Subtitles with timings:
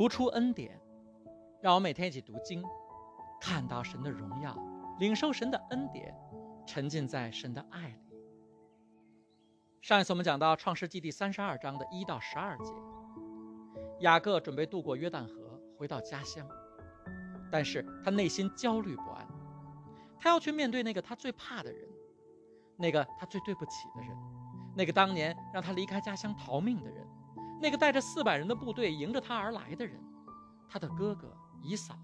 [0.00, 0.80] 读出恩典，
[1.60, 2.64] 让我每天一起读经，
[3.38, 4.56] 看到神的荣耀，
[4.98, 6.16] 领受神的恩典，
[6.66, 8.16] 沉浸在神的爱里。
[9.82, 12.72] 上一次我们讲到创世纪第三十二章的一到十二节，
[13.98, 16.48] 雅各准备渡过约旦河回到家乡，
[17.52, 19.28] 但是他内心焦虑不安，
[20.18, 21.86] 他要去面对那个他最怕的人，
[22.78, 24.16] 那个他最对不起的人，
[24.74, 27.06] 那个当年让他离开家乡逃命的人。
[27.60, 30.00] 那个带着四百人的部队迎着他而来的人，
[30.68, 31.30] 他的哥哥
[31.62, 31.94] 以扫。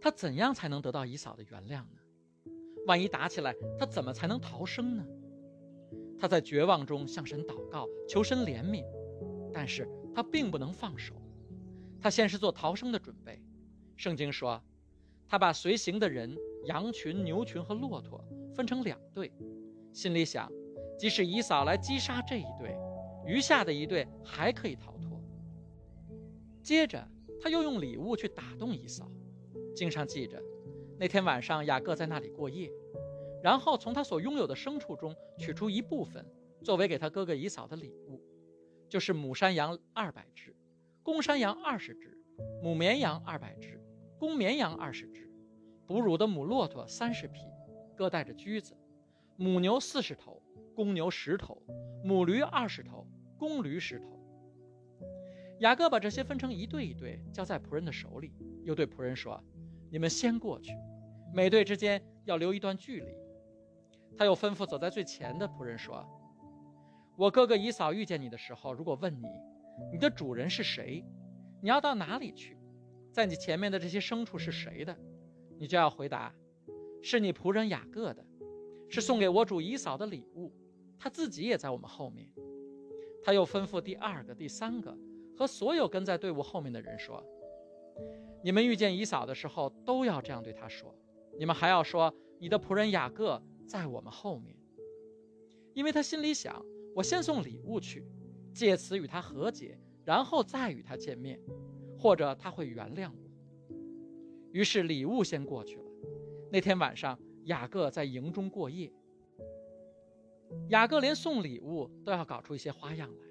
[0.00, 2.52] 他怎样才能得到以扫的原谅呢？
[2.86, 5.04] 万一打起来，他怎么才能逃生呢？
[6.18, 8.84] 他在绝望中向神祷告，求神怜悯，
[9.52, 11.14] 但是他并不能放手。
[12.00, 13.42] 他先是做逃生的准备。
[13.96, 14.62] 圣经说，
[15.26, 18.22] 他把随行的人、羊群、牛群和骆驼
[18.54, 19.32] 分成两队，
[19.92, 20.50] 心里想，
[20.98, 22.76] 即使以扫来击杀这一队。
[23.26, 25.20] 余下的一队还可以逃脱。
[26.62, 27.06] 接着，
[27.40, 29.10] 他又用礼物去打动以嫂。
[29.74, 30.40] 经上记着，
[30.98, 32.70] 那天晚上雅各在那里过夜，
[33.42, 36.24] 然后从他所拥有的牲畜中取出一部分，
[36.62, 38.22] 作为给他哥哥以嫂的礼物，
[38.88, 40.54] 就是母山羊二百只，
[41.02, 42.16] 公山羊二十只，
[42.62, 43.82] 母绵羊二百只，
[44.18, 45.28] 公绵羊二十只，
[45.86, 47.40] 哺乳的母骆驼三十匹，
[47.96, 48.76] 各带着驹子，
[49.36, 50.40] 母牛四十头，
[50.74, 51.62] 公牛十头，
[52.02, 53.06] 母驴二十头。
[53.36, 54.06] 公驴十头。
[55.58, 59.42] 雅各把这些分成一队一队，交在仆人的手里，又对仆人说
[59.90, 60.72] ：“你们先过去，
[61.32, 63.06] 每队之间要留一段距离。”
[64.16, 66.06] 他又吩咐走在最前的仆人说
[67.18, 69.26] ：“我哥哥以嫂遇见你的时候，如果问你，
[69.92, 71.04] 你的主人是谁，
[71.60, 72.56] 你要到哪里去，
[73.12, 74.96] 在你前面的这些牲畜是谁的，
[75.58, 76.32] 你就要回答：
[77.02, 78.24] 是你仆人雅各的，
[78.88, 80.52] 是送给我主以嫂的礼物，
[81.04, 82.26] 他自己也在我们后面。”
[83.22, 84.96] 他又吩咐第二个、第三个
[85.36, 87.22] 和所有跟在队伍后面的人说
[88.42, 90.94] ：“你们遇见以扫的时候，都要这样对他说。
[91.38, 94.56] 你们还要说，你的仆人雅各在我们后面，
[95.74, 96.64] 因为他心里想：
[96.94, 98.06] 我先送礼物去，
[98.54, 101.38] 借此与他和解，然后再与他见面，
[101.98, 103.76] 或者他会原谅我。
[104.52, 105.84] 于是礼物先过去了。
[106.50, 108.90] 那天晚上，雅各在营中过夜。”
[110.68, 113.26] 雅各连送礼物都要搞出一些花样来，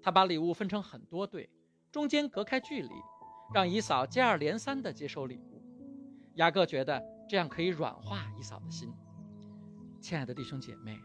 [0.00, 1.50] 他把礼物分成很多队，
[1.90, 2.90] 中间隔开距离，
[3.52, 5.62] 让以嫂接二连三地接受礼物。
[6.36, 8.92] 雅各觉得这样可以软化以嫂的心。
[10.00, 10.98] 亲爱的弟兄姐妹，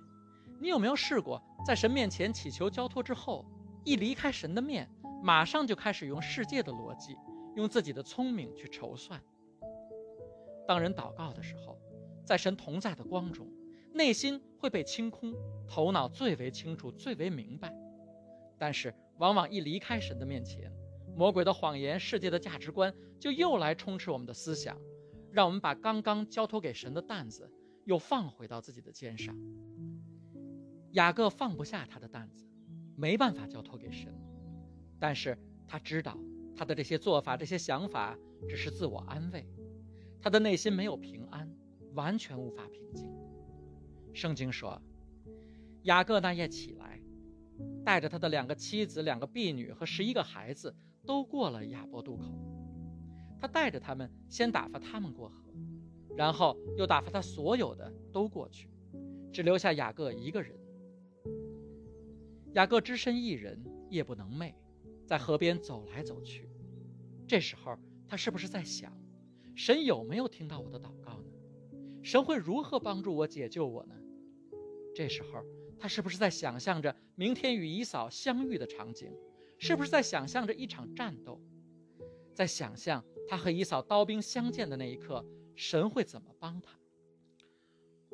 [0.62, 3.46] 你有没有试过在神面前祈求交托之后，
[3.84, 4.90] 一离开神的面，
[5.22, 7.18] 马上就开始用世界的逻辑，
[7.56, 9.22] 用自己的聪明去筹算？
[10.68, 11.78] 当人祷告的时候，
[12.26, 13.48] 在神同在的光中。
[13.94, 15.34] 内心会被清空，
[15.68, 17.74] 头脑最为清楚、最为明白，
[18.58, 20.72] 但是往往一离开神的面前，
[21.16, 24.80] 魔鬼的谎言、世界的价值观就又来充斥我们的思想，
[25.32, 27.52] 让我们把刚刚交托给神的担子
[27.86, 29.36] 又放回到自己的肩上。
[30.92, 32.46] 雅各放不下他的担子，
[32.96, 34.14] 没办法交托给神，
[35.00, 35.38] 但是
[35.68, 36.18] 他知道
[36.56, 38.18] 他的这些做法、这些想法
[38.48, 39.48] 只是自我安慰，
[40.22, 41.52] 他的内心没有平安，
[41.94, 43.12] 完全无法平静。
[44.18, 44.82] 圣经说，
[45.84, 47.00] 雅各那夜起来，
[47.86, 52.24] 带着他的两个妻子、两个婢女和十一个孩子，都过了雅伯渡口。
[53.40, 55.54] 他带着他们，先打发他们过河，
[56.16, 58.68] 然后又打发他所有的都过去，
[59.32, 60.58] 只留下雅各一个人。
[62.54, 64.52] 雅各只身一人，夜不能寐，
[65.06, 66.50] 在河边走来走去。
[67.28, 68.92] 这时候，他是不是在想，
[69.54, 71.30] 神有没有听到我的祷告呢？
[72.02, 73.94] 神会如何帮助我解救我呢？
[74.98, 75.46] 这时候，
[75.80, 79.14] 他是不是在想象着明天与姨嫂相遇的场景？
[79.60, 81.40] 是不是在想象着一场战斗？
[82.34, 85.24] 在想象他和姨嫂刀兵相见的那一刻，
[85.56, 86.72] 神会怎么帮他？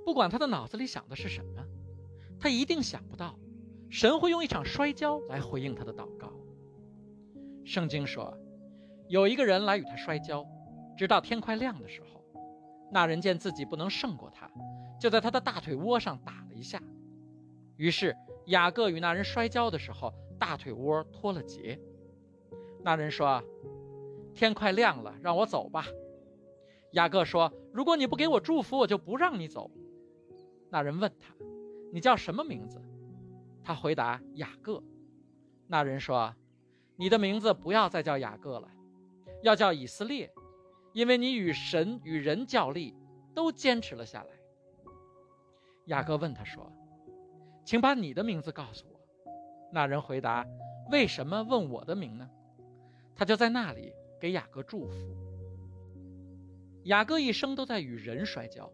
[0.03, 1.65] 不管他的脑子里想的是什么，
[2.37, 3.39] 他一定想不到，
[3.89, 6.33] 神会用一场摔跤来回应他的祷告。
[7.63, 8.37] 圣经说，
[9.07, 10.45] 有一个人来与他摔跤，
[10.97, 12.12] 直到天快亮的时候，
[12.93, 14.49] 那人见自己不能胜过他。
[14.99, 16.81] 就在他的大腿窝上打了一下，
[17.75, 21.77] 于是雅各与那人摔跤的时候，大腿窝脱了节。
[22.81, 23.43] 那人说
[24.33, 25.85] ：“天快亮了，让我走吧。”
[26.93, 29.69] 雅各说：“如果你不给我祝福，我就不让你走。”
[30.69, 31.33] 那人问他
[31.91, 32.81] ：“你叫什么名字？”
[33.63, 34.81] 他回答：“雅各。”
[35.67, 36.33] 那人说
[36.95, 38.69] ：“你的名字不要再叫雅各了，
[39.41, 40.31] 要叫以色列，
[40.93, 42.95] 因为你与神与人较力，
[43.35, 44.29] 都坚持了下来。”
[45.87, 46.71] 雅各问他说
[47.65, 48.99] ：“请把你的名字告诉我。”
[49.73, 50.45] 那人回答
[50.91, 52.29] ：“为什么问我的名呢？
[53.15, 54.95] 他就在那里给雅各祝福。
[56.85, 58.71] 雅各一生都在与人摔跤，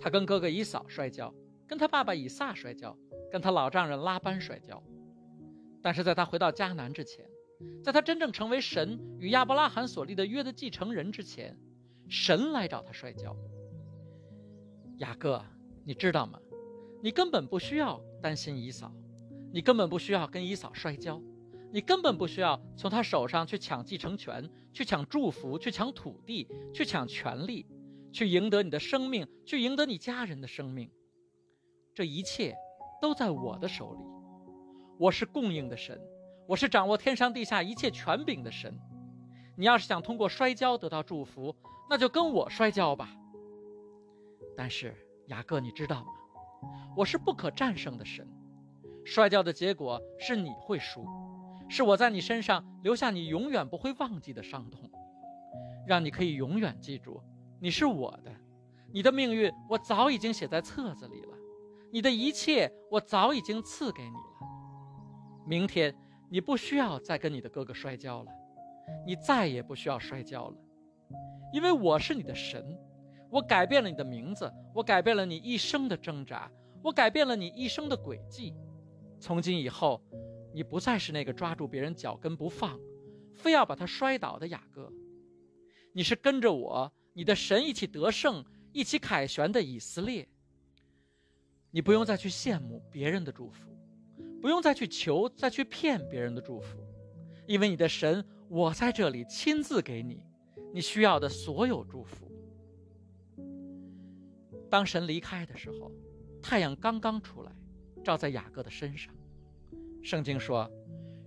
[0.00, 1.34] 他跟哥哥以扫摔跤，
[1.66, 2.96] 跟他爸爸以撒摔跤，
[3.30, 4.82] 跟他老丈人拉班摔跤。
[5.82, 7.28] 但是在他回到迦南之前，
[7.82, 11.56] 在他真正成为神与亚伯拉罕所立的约的继承人之前，
[12.08, 13.36] 神来找他摔跤。
[14.98, 15.44] 雅各，
[15.84, 16.38] 你知道吗？
[17.02, 18.92] 你根本不需要担心姨嫂，
[19.52, 21.20] 你根本不需要跟姨嫂摔跤，
[21.72, 27.66] 你根本不需要从他手上去抢继承权，去抢祝福，去抢土地，去抢权利，
[28.12, 30.88] 去赢得你的生命，去赢得你家人的生命。
[31.92, 32.54] 这一切
[33.00, 34.00] 都在我的手里。
[34.98, 36.00] 我是供应的神，
[36.52, 38.78] 我是掌握天上地下一切权柄的神。
[39.56, 41.56] 你要是想通过摔跤得到祝福，
[41.88, 43.08] 那就跟我摔跤吧。
[44.54, 44.94] 但是
[45.28, 46.12] 雅各，你知道吗？
[46.94, 48.28] 我是不可战胜的神。
[49.02, 51.06] 摔跤的结果是你会输，
[51.70, 54.90] 是我在你身上留下你永远不会忘记的伤痛，
[55.86, 57.18] 让你可以永远记住
[57.60, 58.30] 你是我的。
[58.92, 61.34] 你的命运我早已经写在册子里了，
[61.90, 64.48] 你的一切我早已经赐给你了。
[65.46, 65.96] 明天
[66.32, 68.32] 你不需要再跟你的哥哥摔跤了，
[69.06, 70.56] 你再也不需要摔跤了，
[71.52, 72.74] 因为我是你的神，
[73.28, 76.50] 我改变了你的名字，我改变了你一生的挣扎，
[76.82, 78.54] 我改变了你一生的轨迹。
[79.20, 80.02] 从今以后，
[80.54, 82.80] 你不再是那个抓住别人脚跟不放，
[83.34, 84.90] 非要把他摔倒的雅各，
[85.92, 88.42] 你是跟着我，你的神一起得胜，
[88.72, 90.26] 一起凯旋的以色列。
[91.70, 93.71] 你不用再去羡慕别人的祝福。
[94.42, 96.76] 不用再去求，再去骗别人的祝福，
[97.46, 100.20] 因为你的神，我在这里亲自给你
[100.74, 102.28] 你需要的所有祝福。
[104.68, 105.92] 当神离开的时候，
[106.42, 107.52] 太阳刚刚出来，
[108.02, 109.14] 照在雅各的身上。
[110.02, 110.68] 圣经说，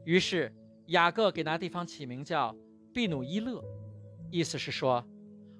[0.04, 0.54] 于是
[0.88, 2.54] 雅各给那地方起名叫
[2.94, 3.64] 毕努伊勒，
[4.30, 5.02] 意思是说，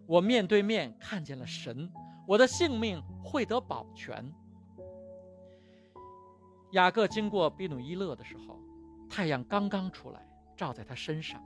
[0.06, 1.90] 我面对面看见了神，
[2.28, 4.30] 我的性命会得保全。
[6.76, 8.60] 雅各经过比努伊勒的时候，
[9.10, 10.28] 太阳刚刚出来，
[10.58, 11.42] 照在他身上。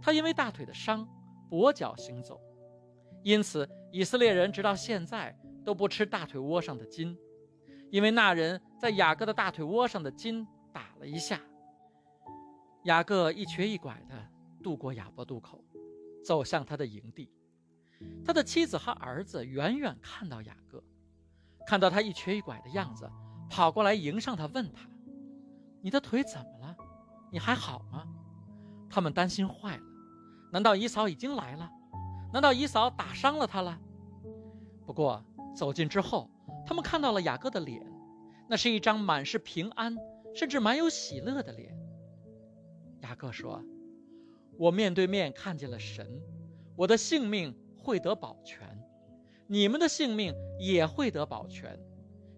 [0.00, 1.04] 他因为大腿的伤，
[1.50, 2.40] 跛脚行走，
[3.24, 7.18] 因此以色列人直到现在都不吃大腿窝上的筋，
[7.90, 11.40] 因为那人在雅各的大腿窝上的筋打了一下。
[12.84, 14.14] 雅各一瘸一拐地
[14.62, 15.64] 渡过雅伯渡口，
[16.24, 17.28] 走向他的营地。
[18.24, 20.80] 他的妻子和儿子远远看到雅各，
[21.66, 23.10] 看到他一瘸一拐的样子。
[23.54, 24.80] 跑过来迎上他，问他
[25.80, 26.76] ：“你的腿怎么了？
[27.30, 28.04] 你还好吗？”
[28.90, 29.82] 他们担心坏了，
[30.50, 31.70] 难道姨嫂已经来了？
[32.32, 33.78] 难道姨嫂打伤了他了？
[34.84, 35.24] 不过
[35.54, 36.28] 走近之后，
[36.66, 37.80] 他们看到了雅各的脸，
[38.48, 39.96] 那是一张满是平安，
[40.34, 41.78] 甚至满有喜乐的脸。
[43.02, 43.62] 雅各说
[44.58, 46.20] ：“我面对面看见了神，
[46.74, 48.82] 我的性命会得保全，
[49.46, 51.78] 你们的性命也会得保全。”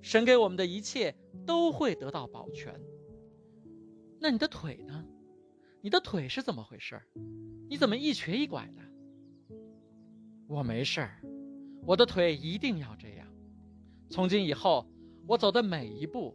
[0.02, 1.14] 神给我们的一切
[1.46, 2.80] 都会得到保全。
[4.20, 5.04] 那你的腿呢？
[5.82, 7.00] 你的腿是怎么回事？
[7.68, 8.82] 你怎么一瘸一拐的？
[10.48, 11.20] 我没事儿，
[11.84, 13.26] 我的腿一定要这样。
[14.08, 14.86] 从今以后，
[15.26, 16.34] 我走的每一步，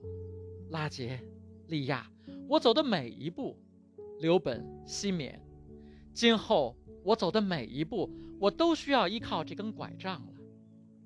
[0.70, 1.20] 拉杰、
[1.68, 2.10] 利亚，
[2.48, 3.58] 我走的每一步，
[4.20, 5.42] 刘本、西缅，
[6.14, 8.10] 今后我走的每一步，
[8.40, 10.34] 我都需要依靠这根拐杖了，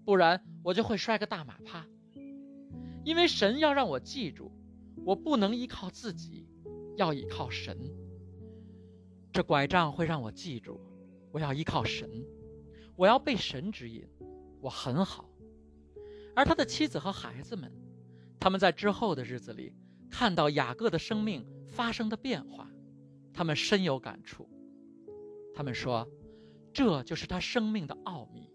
[0.03, 1.87] 不然我就会摔个大马趴。
[3.05, 4.51] 因为神要让我记住，
[5.05, 6.47] 我不能依靠自己，
[6.97, 7.77] 要依靠神。
[9.31, 10.81] 这拐杖会让我记住，
[11.31, 12.09] 我要依靠神，
[12.95, 14.03] 我要被神指引，
[14.59, 15.29] 我很好。
[16.35, 17.71] 而他的妻子和孩子们，
[18.39, 19.71] 他们在之后的日子里
[20.09, 22.67] 看到雅各的生命发生的变化，
[23.31, 24.49] 他们深有感触。
[25.53, 26.09] 他们说，
[26.73, 28.49] 这就是他生命的奥秘，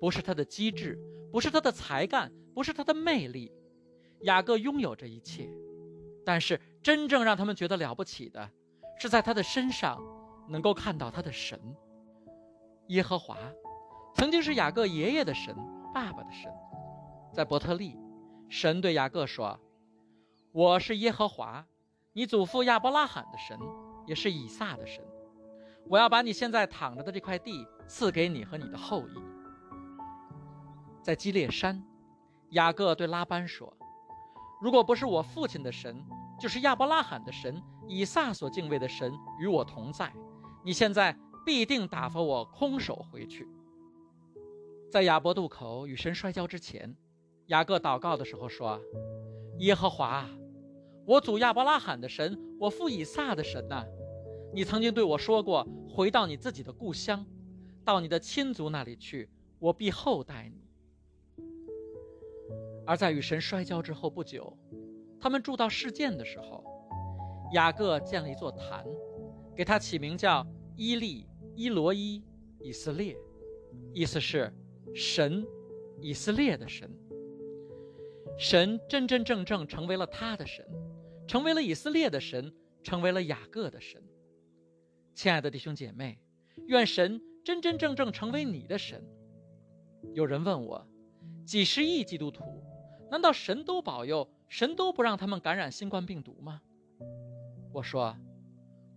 [0.00, 0.96] 不是他的机智，
[1.32, 2.32] 不是他的才干。
[2.58, 3.52] 不是他的魅力，
[4.22, 5.48] 雅各拥有这一切，
[6.26, 8.50] 但是真正让他们觉得了不起的，
[8.98, 10.02] 是在他的身上
[10.48, 11.56] 能够看到他的神
[12.88, 13.38] 耶和华，
[14.16, 15.54] 曾经是雅各爷爷的神，
[15.94, 16.50] 爸爸的神。
[17.32, 17.96] 在伯特利，
[18.48, 19.56] 神对雅各说
[20.50, 21.64] ：“我是耶和华，
[22.12, 23.56] 你祖父亚伯拉罕的神，
[24.04, 25.00] 也是以撒的神。
[25.86, 29.14] 我要把你现在躺着的这块地赐给你和你的后裔。”
[31.04, 31.80] 在基列山。
[32.50, 33.72] 雅各对拉班说
[34.62, 36.02] ：“如果不是我父亲的神，
[36.40, 40.12] 就是亚伯拉罕的神、以撒所敬畏的神与我同在，
[40.64, 43.46] 你现在必定打发我空手回去。”
[44.90, 46.96] 在亚伯渡口与神摔跤之前，
[47.48, 48.80] 雅各祷告的时候说
[49.60, 50.26] ：“耶和华，
[51.04, 53.84] 我祖亚伯拉罕的神，我父以撒的神呐，
[54.54, 57.26] 你曾经对我说过，回到你自己的故乡，
[57.84, 59.28] 到你的亲族那里去，
[59.58, 60.67] 我必厚待你。
[62.88, 64.56] 而在与神摔跤之后不久，
[65.20, 66.64] 他们住到事件的时候，
[67.52, 68.82] 雅各建了一座坛，
[69.54, 72.24] 给他起名叫伊利伊罗伊
[72.62, 73.14] 以色列，
[73.92, 74.50] 意思是
[74.94, 75.46] 神
[76.00, 76.90] 以色列的神。
[78.38, 80.66] 神真真正正成为了他的神，
[81.26, 82.50] 成为了以色列的神，
[82.82, 84.02] 成为了雅各的神。
[85.14, 86.18] 亲爱的弟兄姐妹，
[86.68, 89.04] 愿神真真正正成为你的神。
[90.14, 90.88] 有人问我，
[91.44, 92.64] 几十亿基督徒，
[93.10, 96.60] 难道神都保佑，神都不让他们感染新冠病毒吗？
[97.72, 98.16] 我说，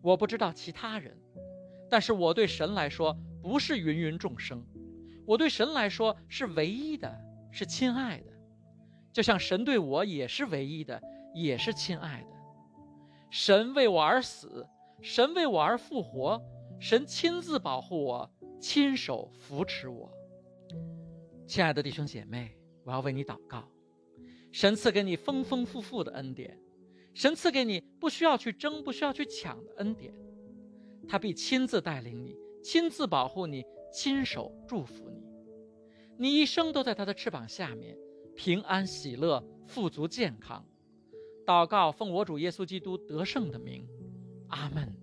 [0.01, 1.17] 我不知道其他人，
[1.89, 4.65] 但是我对神来说不是芸芸众生，
[5.25, 7.13] 我对神来说是唯一的，
[7.51, 8.31] 是亲爱的。
[9.11, 11.01] 就像神对我也是唯一的，
[11.33, 12.27] 也是亲爱的。
[13.29, 14.67] 神为我而死，
[15.01, 16.41] 神为我而复活，
[16.79, 20.11] 神亲自保护我，亲手扶持我。
[21.45, 23.69] 亲爱的弟兄姐妹，我要为你祷告，
[24.51, 26.59] 神赐给你丰丰富富的恩典，
[27.13, 30.13] 神赐给你不需要去争、不需要去抢的恩典，
[31.07, 35.23] 他必亲自带领你，亲自保护你，亲手祝福你，
[36.17, 37.97] 你一生都在他的翅膀下面。
[38.33, 40.65] 平安喜乐，富足健康，
[41.45, 43.85] 祷告奉我主耶稣基督得胜的名，
[44.47, 45.00] 阿门。